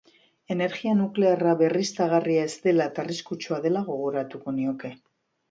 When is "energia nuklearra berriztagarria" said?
0.53-2.47